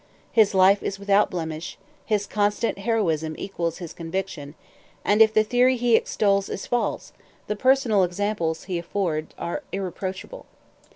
[0.31, 4.55] His life is without blemish; his constant heroism equals his conviction;
[5.05, 7.13] and if the theory he extols is false,
[7.45, 10.47] the personal examples he affords are irreproachable.